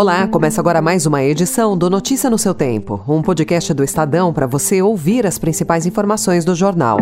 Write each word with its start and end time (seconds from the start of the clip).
Olá, 0.00 0.26
começa 0.26 0.62
agora 0.62 0.80
mais 0.80 1.04
uma 1.04 1.22
edição 1.22 1.76
do 1.76 1.90
Notícia 1.90 2.30
no 2.30 2.38
seu 2.38 2.54
Tempo, 2.54 3.02
um 3.06 3.20
podcast 3.20 3.74
do 3.74 3.84
Estadão 3.84 4.32
para 4.32 4.46
você 4.46 4.80
ouvir 4.80 5.26
as 5.26 5.38
principais 5.38 5.84
informações 5.84 6.42
do 6.42 6.54
jornal. 6.54 6.96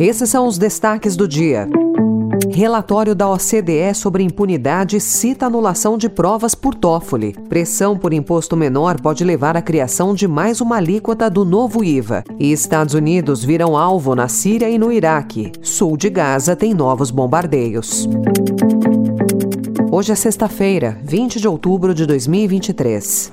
Esses 0.00 0.28
são 0.28 0.44
os 0.48 0.58
destaques 0.58 1.14
do 1.14 1.28
dia. 1.28 1.68
Relatório 2.50 3.14
da 3.14 3.30
OCDE 3.30 3.94
sobre 3.94 4.24
impunidade 4.24 4.98
cita 5.00 5.46
anulação 5.46 5.96
de 5.96 6.08
provas 6.08 6.56
por 6.56 6.74
Toffoli. 6.74 7.36
Pressão 7.48 7.96
por 7.96 8.12
imposto 8.12 8.56
menor 8.56 9.00
pode 9.00 9.22
levar 9.22 9.56
à 9.56 9.62
criação 9.62 10.12
de 10.12 10.26
mais 10.26 10.60
uma 10.60 10.78
alíquota 10.78 11.30
do 11.30 11.44
novo 11.44 11.84
IVA. 11.84 12.24
E 12.36 12.50
Estados 12.50 12.94
Unidos 12.94 13.44
viram 13.44 13.76
alvo 13.76 14.16
na 14.16 14.26
Síria 14.26 14.68
e 14.68 14.76
no 14.76 14.90
Iraque. 14.90 15.52
Sul 15.62 15.96
de 15.96 16.10
Gaza 16.10 16.56
tem 16.56 16.74
novos 16.74 17.12
bombardeios. 17.12 18.08
Hoje 19.90 20.12
é 20.12 20.14
sexta-feira, 20.14 20.98
20 21.02 21.40
de 21.40 21.48
outubro 21.48 21.94
de 21.94 22.04
2023. 22.04 23.32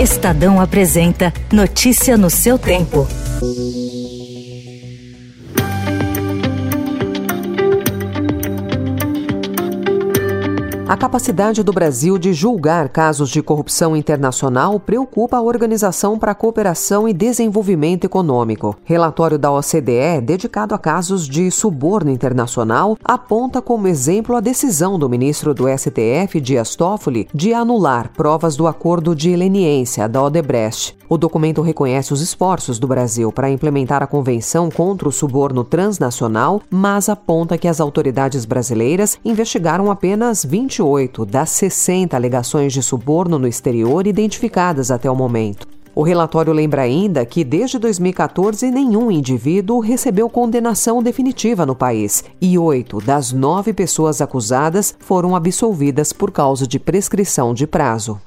Estadão 0.00 0.58
apresenta 0.58 1.34
Notícia 1.52 2.16
no 2.16 2.30
seu 2.30 2.58
tempo. 2.58 3.06
A 10.88 10.96
capacidade 10.96 11.64
do 11.64 11.72
Brasil 11.72 12.16
de 12.16 12.32
julgar 12.32 12.88
casos 12.88 13.28
de 13.28 13.42
corrupção 13.42 13.96
internacional 13.96 14.78
preocupa 14.78 15.36
a 15.36 15.42
Organização 15.42 16.16
para 16.16 16.30
a 16.30 16.34
Cooperação 16.34 17.08
e 17.08 17.12
Desenvolvimento 17.12 18.04
Econômico. 18.04 18.76
Relatório 18.84 19.36
da 19.36 19.50
OCDE, 19.50 20.20
dedicado 20.22 20.76
a 20.76 20.78
casos 20.78 21.26
de 21.26 21.50
suborno 21.50 22.08
internacional, 22.08 22.96
aponta 23.04 23.60
como 23.60 23.88
exemplo 23.88 24.36
a 24.36 24.40
decisão 24.40 24.96
do 24.96 25.08
ministro 25.08 25.52
do 25.52 25.66
STF, 25.66 26.40
Dias 26.40 26.76
Toffoli, 26.76 27.28
de 27.34 27.52
anular 27.52 28.12
provas 28.12 28.54
do 28.54 28.68
acordo 28.68 29.12
de 29.12 29.34
leniência 29.34 30.08
da 30.08 30.22
Odebrecht. 30.22 30.96
O 31.08 31.16
documento 31.16 31.62
reconhece 31.62 32.12
os 32.12 32.20
esforços 32.20 32.78
do 32.78 32.86
Brasil 32.86 33.30
para 33.30 33.50
implementar 33.50 34.02
a 34.02 34.08
Convenção 34.08 34.68
contra 34.70 35.08
o 35.08 35.12
Suborno 35.12 35.62
Transnacional, 35.62 36.60
mas 36.68 37.08
aponta 37.08 37.56
que 37.56 37.68
as 37.68 37.80
autoridades 37.80 38.44
brasileiras 38.44 39.16
investigaram 39.24 39.90
apenas 39.90 40.44
28 40.76 41.24
das 41.24 41.50
60 41.50 42.14
alegações 42.14 42.72
de 42.72 42.82
suborno 42.82 43.38
no 43.38 43.48
exterior 43.48 44.06
identificadas 44.06 44.90
até 44.90 45.10
o 45.10 45.16
momento. 45.16 45.66
O 45.94 46.02
relatório 46.02 46.52
lembra 46.52 46.82
ainda 46.82 47.24
que, 47.24 47.42
desde 47.42 47.78
2014, 47.78 48.70
nenhum 48.70 49.10
indivíduo 49.10 49.80
recebeu 49.80 50.28
condenação 50.28 51.02
definitiva 51.02 51.64
no 51.64 51.74
país 51.74 52.22
e 52.38 52.58
oito 52.58 53.00
das 53.00 53.32
nove 53.32 53.72
pessoas 53.72 54.20
acusadas 54.20 54.94
foram 54.98 55.34
absolvidas 55.34 56.12
por 56.12 56.30
causa 56.30 56.66
de 56.66 56.78
prescrição 56.78 57.54
de 57.54 57.66
prazo. 57.66 58.20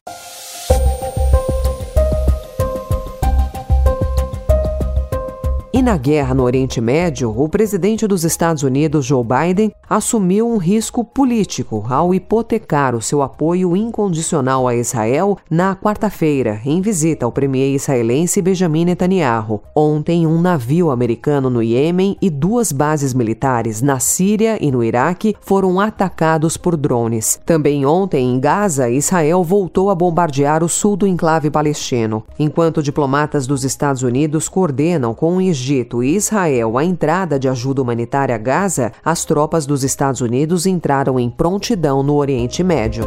E 5.80 5.82
na 5.82 5.96
guerra 5.96 6.34
no 6.34 6.44
Oriente 6.44 6.82
Médio, 6.82 7.34
o 7.34 7.48
presidente 7.48 8.06
dos 8.06 8.26
Estados 8.26 8.64
Unidos, 8.64 9.06
Joe 9.06 9.24
Biden, 9.24 9.72
assumiu 9.90 10.46
um 10.46 10.58
risco 10.58 11.06
político 11.06 11.86
ao 11.90 12.14
hipotecar 12.14 12.94
o 12.94 13.02
seu 13.02 13.22
apoio 13.22 13.78
incondicional 13.78 14.68
a 14.68 14.76
Israel 14.76 15.38
na 15.50 15.78
quarta-feira, 15.78 16.60
em 16.66 16.82
visita 16.82 17.26
ao 17.26 17.32
premier 17.32 17.74
israelense 17.74 18.42
Benjamin 18.42 18.84
Netanyahu. 18.84 19.62
Ontem, 19.74 20.28
um 20.28 20.42
navio 20.42 20.92
americano 20.92 21.50
no 21.50 21.64
Iêmen 21.64 22.18
e 22.22 22.30
duas 22.30 22.74
bases 22.74 23.14
militares 23.14 23.82
na 23.82 24.02
Síria 24.02 24.58
e 24.62 24.70
no 24.70 24.84
Iraque 24.84 25.34
foram 25.40 25.80
atacados 25.80 26.58
por 26.58 26.76
drones. 26.76 27.40
Também 27.46 27.86
ontem, 27.86 28.30
em 28.30 28.38
Gaza, 28.38 28.90
Israel 28.90 29.46
voltou 29.46 29.90
a 29.90 29.96
bombardear 29.96 30.62
o 30.62 30.68
sul 30.68 30.98
do 30.98 31.08
enclave 31.08 31.50
palestino, 31.50 32.26
enquanto 32.38 32.84
diplomatas 32.84 33.48
dos 33.48 33.64
Estados 33.64 34.04
Unidos 34.04 34.50
coordenam 34.50 35.14
com 35.14 35.38
o 35.38 35.42
Egito 35.42 35.69
Egito 35.70 36.02
e 36.02 36.16
Israel 36.16 36.78
a 36.78 36.84
entrada 36.84 37.38
de 37.38 37.48
ajuda 37.48 37.82
humanitária 37.82 38.34
a 38.34 38.38
Gaza, 38.40 38.92
as 39.06 39.24
tropas 39.24 39.68
dos 39.68 39.84
Estados 39.84 40.20
Unidos 40.20 40.66
entraram 40.66 41.20
em 41.20 41.30
prontidão 41.30 42.02
no 42.02 42.16
Oriente 42.16 42.64
Médio. 42.64 43.04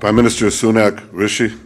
Prime 0.00 0.16
Minister 0.16 0.50
Sunak 0.50 1.00
Rishi, 1.14 1.56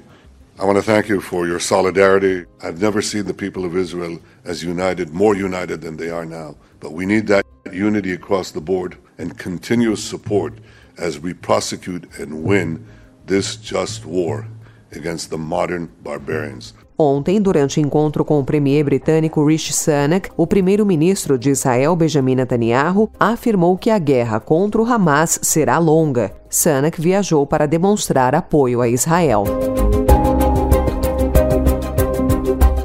I 0.58 0.64
want 0.64 0.76
to 0.76 0.82
thank 0.82 1.08
you 1.08 1.22
for 1.22 1.46
your 1.46 1.58
solidarity. 1.58 2.44
I've 2.62 2.78
never 2.78 3.00
seen 3.00 3.24
the 3.24 3.32
people 3.32 3.64
of 3.64 3.74
Israel 3.74 4.18
as 4.44 4.62
united, 4.62 5.14
more 5.14 5.34
united 5.34 5.80
than 5.80 5.96
they 5.96 6.10
are 6.10 6.26
now. 6.26 6.56
But 6.78 6.92
we 6.92 7.06
need 7.06 7.26
that 7.28 7.44
unity 7.72 8.12
across 8.12 8.50
the 8.50 8.60
board 8.60 8.98
and 9.16 9.38
continuous 9.38 10.04
support 10.04 10.52
as 10.98 11.18
we 11.18 11.32
prosecute 11.32 12.06
and 12.18 12.44
win 12.44 12.84
this 13.26 13.56
just 13.56 14.04
war 14.04 14.46
against 14.94 15.30
the 15.30 15.36
modern 15.36 15.88
barbarians. 16.02 16.74
Ontem, 16.98 17.38
durante 17.40 17.78
encontro 17.78 18.24
com 18.24 18.40
o 18.40 18.44
premier 18.44 18.82
britânico 18.82 19.44
Rishi 19.44 19.72
Sunak, 19.72 20.30
o 20.34 20.46
primeiro-ministro 20.46 21.38
de 21.38 21.50
Israel, 21.50 21.94
Benjamin 21.94 22.36
Netanyahu, 22.36 23.10
afirmou 23.20 23.76
que 23.76 23.90
a 23.90 23.98
guerra 23.98 24.40
contra 24.40 24.80
o 24.80 24.86
Hamas 24.86 25.38
será 25.42 25.76
longa. 25.78 26.32
Sunak 26.48 26.98
viajou 26.98 27.46
para 27.46 27.66
demonstrar 27.66 28.34
apoio 28.34 28.80
a 28.80 28.88
Israel. 28.88 29.44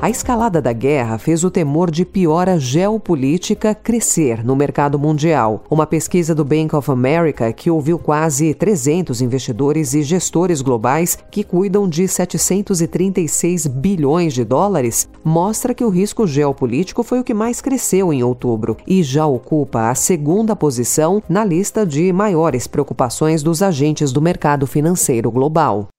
A 0.01 0.09
escalada 0.09 0.59
da 0.59 0.73
guerra 0.73 1.19
fez 1.19 1.44
o 1.44 1.51
temor 1.51 1.91
de 1.91 2.03
piora 2.03 2.59
geopolítica 2.59 3.75
crescer 3.75 4.44
no 4.44 4.56
mercado 4.56 4.97
mundial. 4.97 5.63
Uma 5.69 5.85
pesquisa 5.85 6.34
do 6.34 6.44
Bank 6.44 6.75
of 6.75 6.89
America, 6.89 7.53
que 7.53 7.69
ouviu 7.69 8.00
quase 8.00 8.51
300 8.56 9.22
investidores 9.22 9.94
e 9.94 10.01
gestores 10.01 10.59
globais 10.63 11.19
que 11.29 11.44
cuidam 11.44 11.88
de 11.88 12.07
736 12.07 13.67
bilhões 13.67 14.34
de 14.34 14.44
dólares, 14.44 15.07
mostra 15.23 15.72
que 15.72 15.85
o 15.85 15.89
risco 15.89 16.25
geopolítico 16.25 17.03
foi 17.03 17.19
o 17.19 17.23
que 17.23 17.35
mais 17.35 17.62
cresceu 17.62 18.12
em 18.12 18.23
outubro 18.23 18.78
e 18.88 19.03
já 19.03 19.28
ocupa 19.28 19.91
a 19.91 19.94
segunda 19.94 20.56
posição 20.56 21.22
na 21.29 21.45
lista 21.45 21.85
de 21.85 22.12
maiores 22.12 22.66
preocupações 22.66 23.44
dos 23.44 23.62
agentes 23.62 24.12
do 24.12 24.19
mercado 24.19 24.66
financeiro 24.66 25.29
global. 25.29 25.89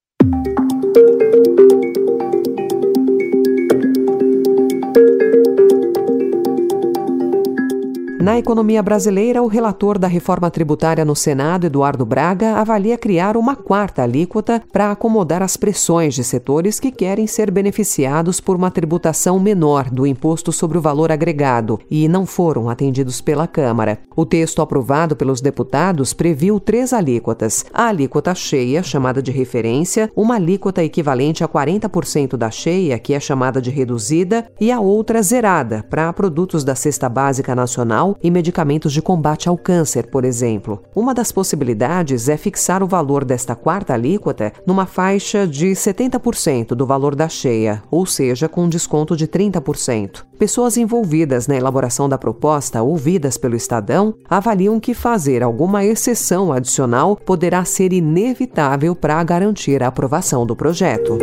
Na 8.23 8.39
economia 8.39 8.81
brasileira, 8.81 9.43
o 9.43 9.49
relator 9.49 9.99
da 9.99 10.07
reforma 10.07 10.49
tributária 10.49 11.05
no 11.05 11.17
Senado, 11.17 11.67
Eduardo 11.67 12.07
Braga, 12.07 12.55
avalia 12.55 12.97
criar 12.97 13.37
uma 13.37 13.57
quarta 13.57 14.05
alíquota 14.05 14.63
para 14.71 14.93
acomodar 14.93 15.43
as 15.43 15.57
pressões 15.57 16.15
de 16.15 16.23
setores 16.23 16.79
que 16.79 16.93
querem 16.93 17.27
ser 17.27 17.51
beneficiados 17.51 18.39
por 18.39 18.55
uma 18.55 18.71
tributação 18.71 19.41
menor 19.41 19.91
do 19.91 20.07
imposto 20.07 20.53
sobre 20.53 20.79
o 20.79 20.81
valor 20.81 21.11
agregado 21.11 21.81
e 21.91 22.07
não 22.07 22.25
foram 22.25 22.71
atendidos 22.71 23.21
pela 23.21 23.49
Câmara. 23.49 23.99
O 24.15 24.25
texto 24.25 24.63
aprovado 24.63 25.17
pelos 25.17 25.41
deputados 25.41 26.15
previu 26.15 26.61
três 26.61 26.93
alíquotas: 26.93 27.65
a 27.75 27.89
alíquota 27.89 28.37
cheia, 28.37 28.85
chamada 28.85 29.21
de 29.21 29.33
referência, 29.33 30.09
uma 30.15 30.37
alíquota 30.37 30.85
equivalente 30.85 31.43
a 31.43 31.49
40% 31.49 32.37
da 32.37 32.53
cheia, 32.53 33.01
que 33.01 33.15
é 33.15 33.19
chamada 33.19 33.61
de 33.61 33.73
reduzida, 33.73 34.47
e 34.61 34.71
a 34.71 34.79
outra 34.79 35.21
zerada, 35.23 35.85
para 35.91 36.13
produtos 36.13 36.63
da 36.63 36.77
cesta 36.77 37.09
básica 37.09 37.53
nacional 37.57 38.12
e 38.23 38.31
medicamentos 38.31 38.93
de 38.93 39.03
combate 39.03 39.49
ao 39.49 39.57
câncer, 39.57 40.07
por 40.07 40.25
exemplo. 40.25 40.83
Uma 40.95 41.15
das 41.15 41.31
possibilidades 41.31 42.29
é 42.29 42.37
fixar 42.37 42.83
o 42.83 42.87
valor 42.87 43.25
desta 43.25 43.55
quarta 43.55 43.95
alíquota 43.95 44.53
numa 44.67 44.87
faixa 44.87 45.47
de 45.47 45.69
70% 45.73 46.69
do 46.69 46.87
valor 46.87 47.15
da 47.15 47.29
cheia, 47.29 47.83
ou 47.91 48.07
seja, 48.07 48.49
com 48.49 48.65
um 48.65 48.69
desconto 48.69 49.17
de 49.17 49.27
30%. 49.27 50.25
Pessoas 50.39 50.77
envolvidas 50.77 51.47
na 51.47 51.57
elaboração 51.57 52.09
da 52.09 52.19
proposta, 52.19 52.83
ouvidas 52.83 53.37
pelo 53.37 53.55
Estadão, 53.55 54.15
avaliam 54.29 54.81
que 54.81 54.95
fazer 54.95 55.43
alguma 55.43 55.85
exceção 55.85 56.53
adicional 56.53 57.17
poderá 57.17 57.65
ser 57.65 57.93
inevitável 57.93 58.95
para 58.95 59.23
garantir 59.23 59.83
a 59.83 59.89
aprovação 59.89 60.45
do 60.45 60.57
projeto. 60.57 61.19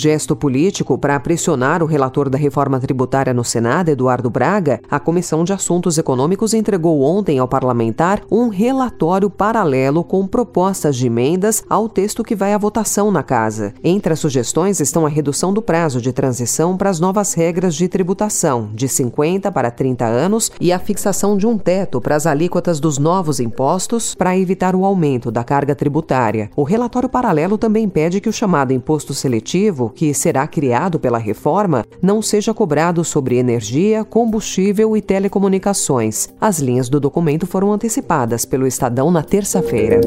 Gesto 0.00 0.34
político 0.34 0.96
para 0.96 1.20
pressionar 1.20 1.82
o 1.82 1.86
relator 1.86 2.30
da 2.30 2.38
reforma 2.38 2.80
tributária 2.80 3.34
no 3.34 3.44
Senado, 3.44 3.90
Eduardo 3.90 4.30
Braga, 4.30 4.80
a 4.90 4.98
Comissão 4.98 5.44
de 5.44 5.52
Assuntos 5.52 5.98
Econômicos 5.98 6.54
entregou 6.54 7.02
ontem 7.02 7.38
ao 7.38 7.46
parlamentar 7.46 8.22
um 8.30 8.48
relatório 8.48 9.28
paralelo 9.28 10.02
com 10.02 10.26
propostas 10.26 10.96
de 10.96 11.06
emendas 11.06 11.62
ao 11.68 11.86
texto 11.86 12.24
que 12.24 12.34
vai 12.34 12.54
à 12.54 12.58
votação 12.58 13.10
na 13.10 13.22
casa. 13.22 13.74
Entre 13.84 14.12
as 14.12 14.18
sugestões 14.18 14.80
estão 14.80 15.04
a 15.04 15.08
redução 15.08 15.52
do 15.52 15.60
prazo 15.60 16.00
de 16.00 16.12
transição 16.12 16.78
para 16.78 16.88
as 16.88 16.98
novas 16.98 17.34
regras 17.34 17.74
de 17.74 17.86
tributação, 17.86 18.70
de 18.72 18.88
50 18.88 19.52
para 19.52 19.70
30 19.70 20.06
anos, 20.06 20.50
e 20.58 20.72
a 20.72 20.78
fixação 20.78 21.36
de 21.36 21.46
um 21.46 21.58
teto 21.58 22.00
para 22.00 22.16
as 22.16 22.26
alíquotas 22.26 22.80
dos 22.80 22.96
novos 22.96 23.38
impostos 23.38 24.14
para 24.14 24.36
evitar 24.36 24.74
o 24.74 24.86
aumento 24.86 25.30
da 25.30 25.44
carga 25.44 25.74
tributária. 25.74 26.50
O 26.56 26.62
relatório 26.62 27.08
paralelo 27.08 27.58
também 27.58 27.86
pede 27.86 28.18
que 28.18 28.28
o 28.28 28.32
chamado 28.32 28.72
imposto 28.72 29.12
seletivo 29.12 29.89
que 29.90 30.14
será 30.14 30.46
criado 30.46 30.98
pela 30.98 31.18
reforma, 31.18 31.84
não 32.00 32.22
seja 32.22 32.54
cobrado 32.54 33.04
sobre 33.04 33.36
energia, 33.36 34.04
combustível 34.04 34.96
e 34.96 35.02
telecomunicações. 35.02 36.28
As 36.40 36.58
linhas 36.58 36.88
do 36.88 37.00
documento 37.00 37.46
foram 37.46 37.72
antecipadas 37.72 38.44
pelo 38.44 38.66
Estadão 38.66 39.10
na 39.10 39.22
terça-feira. 39.22 40.00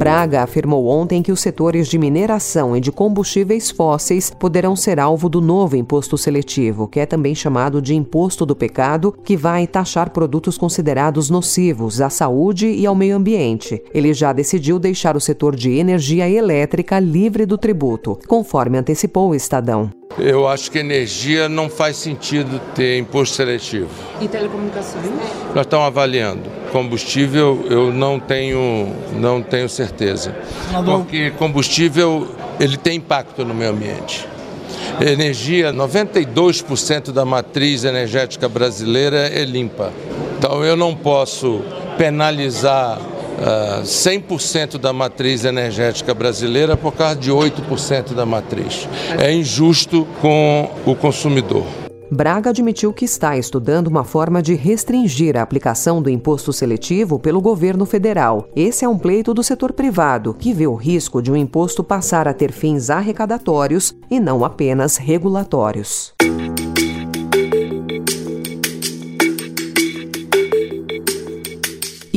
Braga 0.00 0.42
afirmou 0.42 0.86
ontem 0.86 1.22
que 1.22 1.30
os 1.30 1.40
setores 1.40 1.86
de 1.86 1.98
mineração 1.98 2.74
e 2.74 2.80
de 2.80 2.90
combustíveis 2.90 3.70
fósseis 3.70 4.30
poderão 4.30 4.74
ser 4.74 4.98
alvo 4.98 5.28
do 5.28 5.42
novo 5.42 5.76
imposto 5.76 6.16
seletivo, 6.16 6.88
que 6.88 7.00
é 7.00 7.04
também 7.04 7.34
chamado 7.34 7.82
de 7.82 7.94
imposto 7.94 8.46
do 8.46 8.56
pecado, 8.56 9.14
que 9.22 9.36
vai 9.36 9.66
taxar 9.66 10.08
produtos 10.08 10.56
considerados 10.56 11.28
nocivos 11.28 12.00
à 12.00 12.08
saúde 12.08 12.66
e 12.66 12.86
ao 12.86 12.94
meio 12.94 13.14
ambiente. 13.14 13.78
Ele 13.92 14.14
já 14.14 14.32
decidiu 14.32 14.78
deixar 14.78 15.18
o 15.18 15.20
setor 15.20 15.54
de 15.54 15.72
energia 15.72 16.26
elétrica 16.26 16.98
livre 16.98 17.44
do 17.44 17.58
tributo, 17.58 18.18
conforme 18.26 18.78
antecipou 18.78 19.28
o 19.28 19.34
Estadão. 19.34 19.99
Eu 20.18 20.48
acho 20.48 20.70
que 20.70 20.78
energia 20.78 21.48
não 21.48 21.70
faz 21.70 21.96
sentido 21.96 22.60
ter 22.74 22.98
imposto 22.98 23.36
seletivo. 23.36 23.88
E 24.20 24.26
telecomunicações? 24.26 25.06
Nós 25.54 25.64
estamos 25.64 25.86
avaliando. 25.86 26.42
Combustível 26.72 27.64
eu 27.70 27.92
não 27.92 28.18
tenho, 28.18 28.94
não 29.14 29.40
tenho 29.42 29.68
certeza. 29.68 30.34
Porque 30.84 31.30
combustível 31.32 32.28
ele 32.58 32.76
tem 32.76 32.96
impacto 32.96 33.44
no 33.44 33.54
meio 33.54 33.70
ambiente. 33.70 34.28
Energia, 35.00 35.72
92% 35.72 37.12
da 37.12 37.24
matriz 37.24 37.84
energética 37.84 38.48
brasileira 38.48 39.28
é 39.28 39.44
limpa. 39.44 39.92
Então 40.36 40.64
eu 40.64 40.76
não 40.76 40.94
posso 40.94 41.62
penalizar 41.96 43.00
100% 43.82 44.74
ah, 44.74 44.78
da 44.78 44.92
matriz 44.92 45.44
energética 45.44 46.12
brasileira 46.14 46.76
por 46.76 46.92
causa 46.92 47.16
de 47.16 47.30
8% 47.30 48.14
da 48.14 48.26
matriz. 48.26 48.88
É 49.18 49.32
injusto 49.32 50.06
com 50.20 50.70
o 50.86 50.94
consumidor. 50.94 51.64
Braga 52.12 52.50
admitiu 52.50 52.92
que 52.92 53.04
está 53.04 53.36
estudando 53.36 53.86
uma 53.86 54.02
forma 54.02 54.42
de 54.42 54.54
restringir 54.54 55.36
a 55.36 55.42
aplicação 55.42 56.02
do 56.02 56.10
imposto 56.10 56.52
seletivo 56.52 57.20
pelo 57.20 57.40
governo 57.40 57.86
federal. 57.86 58.48
Esse 58.56 58.84
é 58.84 58.88
um 58.88 58.98
pleito 58.98 59.32
do 59.32 59.44
setor 59.44 59.72
privado, 59.72 60.34
que 60.34 60.52
vê 60.52 60.66
o 60.66 60.74
risco 60.74 61.22
de 61.22 61.30
um 61.30 61.36
imposto 61.36 61.84
passar 61.84 62.26
a 62.26 62.34
ter 62.34 62.50
fins 62.50 62.90
arrecadatórios 62.90 63.94
e 64.10 64.18
não 64.18 64.44
apenas 64.44 64.96
regulatórios. 64.96 66.12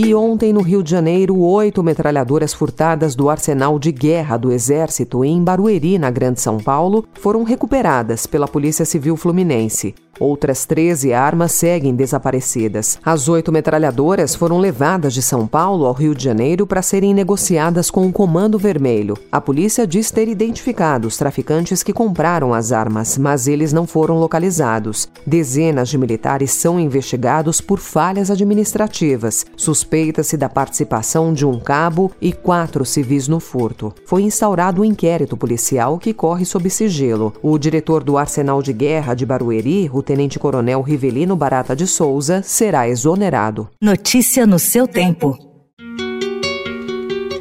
E 0.06 0.14
ontem, 0.14 0.52
no 0.52 0.62
Rio 0.62 0.84
de 0.84 0.92
Janeiro, 0.92 1.40
oito 1.40 1.82
metralhadoras 1.82 2.54
furtadas 2.54 3.16
do 3.16 3.30
arsenal 3.30 3.80
de 3.80 3.90
guerra 3.90 4.36
do 4.36 4.52
Exército 4.52 5.24
em 5.24 5.42
Barueri, 5.42 5.98
na 5.98 6.12
Grande 6.12 6.42
São 6.42 6.58
Paulo, 6.58 7.06
foram 7.14 7.44
recuperadas 7.44 8.28
pela 8.28 8.46
Polícia 8.46 8.84
Civil 8.84 9.16
Fluminense. 9.16 9.96
Outras 10.24 10.66
13 10.66 11.12
armas 11.12 11.52
seguem 11.52 11.94
desaparecidas. 11.94 12.98
As 13.04 13.28
oito 13.28 13.52
metralhadoras 13.52 14.34
foram 14.34 14.58
levadas 14.58 15.14
de 15.14 15.22
São 15.22 15.46
Paulo 15.46 15.86
ao 15.86 15.92
Rio 15.92 16.16
de 16.16 16.24
Janeiro 16.24 16.66
para 16.66 16.82
serem 16.82 17.14
negociadas 17.14 17.92
com 17.92 18.08
o 18.08 18.12
Comando 18.14 18.58
Vermelho. 18.58 19.18
A 19.30 19.42
polícia 19.42 19.86
diz 19.86 20.12
ter 20.12 20.30
identificado 20.30 21.10
os 21.10 21.18
traficantes 21.18 21.84
que 21.84 21.92
compraram 21.92 22.54
as 22.54 22.72
armas, 22.72 23.18
mas 23.18 23.50
eles 23.50 23.74
não 23.74 23.86
foram 23.86 24.18
localizados. 24.18 25.10
Dezenas 25.28 25.90
de 25.90 25.98
militares 25.98 26.52
são 26.52 26.80
investigados 26.80 27.60
por 27.60 27.78
falhas 27.78 28.32
administrativas. 28.32 29.46
Suspeita-se 29.58 30.38
da 30.38 30.48
participação 30.48 31.34
de 31.34 31.46
um 31.46 31.60
cabo 31.60 32.10
e 32.22 32.32
quatro 32.32 32.86
civis 32.86 33.28
no 33.28 33.42
furto. 33.42 33.94
Foi 34.06 34.22
instaurado 34.22 34.84
um 34.84 34.86
inquérito 34.86 35.36
policial 35.36 36.00
que 36.00 36.14
corre 36.14 36.46
sob 36.46 36.70
sigilo. 36.70 37.34
O 37.44 37.58
diretor 37.58 38.06
do 38.06 38.18
Arsenal 38.18 38.62
de 38.62 38.72
Guerra 38.72 39.16
de 39.16 39.26
Barueri, 39.26 39.92
o 39.94 40.02
tenente-coronel 40.14 40.80
Rivelino 40.82 41.36
Barata 41.36 41.76
de 41.76 41.88
Souza 41.88 42.44
será 42.44 42.88
exonerado. 42.88 43.68
Notícia 43.82 44.46
no 44.46 44.60
seu 44.60 44.88
tempo. 44.88 45.36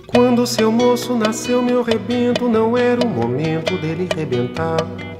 Quando 0.06 0.46
seu 0.46 0.72
moço 0.72 1.14
nasceu, 1.14 1.60
meu 1.60 1.82
rebento, 1.82 2.48
não 2.48 2.76
era 2.76 3.04
o 3.04 3.08
momento 3.08 3.76
dele 3.78 4.08
rebentar. 4.16 5.11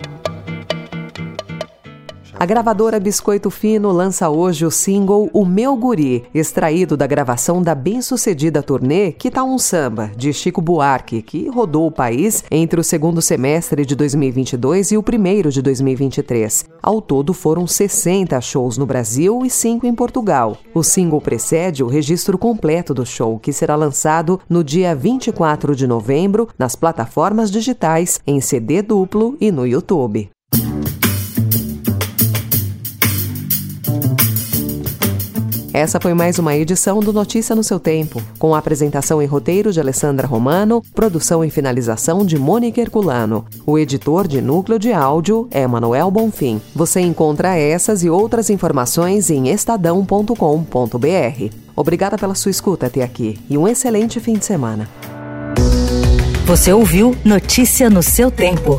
A 2.43 2.45
gravadora 2.45 2.99
Biscoito 2.99 3.51
Fino 3.51 3.93
lança 3.93 4.29
hoje 4.29 4.67
o 4.67 4.71
single 4.73 5.31
O 5.33 5.45
Meu 5.45 5.77
Guri, 5.77 6.25
extraído 6.35 6.97
da 6.97 7.07
gravação 7.07 7.63
da 7.63 7.73
bem-sucedida 7.73 8.61
turnê 8.65 9.13
Que 9.13 9.31
Tá 9.31 9.45
Um 9.45 9.57
Samba, 9.59 10.11
de 10.17 10.33
Chico 10.33 10.61
Buarque, 10.61 11.23
que 11.23 11.49
rodou 11.49 11.87
o 11.87 11.93
país 11.93 12.43
entre 12.51 12.81
o 12.81 12.83
segundo 12.83 13.23
semestre 13.23 13.87
de 13.87 13.95
2022 13.95 14.91
e 14.91 14.97
o 14.97 15.05
primeiro 15.05 15.53
de 15.53 15.63
2023. 15.63 16.65
Ao 16.83 17.01
todo 17.01 17.33
foram 17.33 17.65
60 17.65 18.41
shows 18.41 18.77
no 18.77 18.87
Brasil 18.87 19.47
e 19.47 19.49
5 19.49 19.87
em 19.87 19.95
Portugal. 19.95 20.59
O 20.75 20.83
single 20.83 21.21
precede 21.21 21.85
o 21.85 21.87
registro 21.87 22.37
completo 22.37 22.93
do 22.93 23.07
show, 23.07 23.39
que 23.39 23.53
será 23.53 23.77
lançado 23.77 24.41
no 24.51 24.65
dia 24.65 24.97
24 24.97 25.77
de 25.77 25.87
novembro 25.87 26.49
nas 26.59 26.75
plataformas 26.75 27.53
digitais, 27.53 28.21
em 28.27 28.41
CD 28.41 28.83
duplo 28.83 29.37
e 29.41 29.53
no 29.53 29.65
YouTube. 29.65 30.29
Essa 35.75 35.99
foi 35.99 36.13
mais 36.13 36.39
uma 36.39 36.55
edição 36.55 37.01
do 37.01 37.15
Notícia 37.15 37.57
no 37.57 37.65
seu 37.65 37.81
Tempo, 37.81 38.23
com 38.39 38.55
a 38.55 38.59
apresentação 38.59 39.23
e 39.23 39.27
roteiro 39.27 39.73
de 39.73 39.81
Alessandra 39.81 40.27
Romano, 40.27 40.83
produção 40.95 41.43
e 41.43 41.49
finalização 41.49 42.27
de 42.27 42.39
Mônica 42.39 42.79
Herculano. 42.79 43.47
O 43.65 43.79
editor 43.79 44.29
de 44.29 44.43
núcleo 44.43 44.79
de 44.79 44.93
áudio 44.93 45.49
é 45.51 45.67
Manuel 45.67 46.11
Bonfim. 46.11 46.61
Você 46.75 47.01
encontra 47.01 47.57
essas 47.57 48.05
e 48.05 48.11
outras 48.11 48.51
informações 48.51 49.31
em 49.31 49.49
estadão.com.br. 49.49 50.37
Obrigada 51.75 52.19
pela 52.19 52.35
sua 52.35 52.51
escuta 52.51 52.87
até 52.87 53.03
aqui 53.03 53.41
e 53.49 53.57
um 53.57 53.67
excelente 53.67 54.21
fim 54.21 54.35
de 54.35 54.45
semana. 54.45 54.87
Você 56.45 56.71
ouviu 56.71 57.17
Notícia 57.25 57.89
no 57.89 58.03
seu 58.03 58.31
Tempo. 58.31 58.79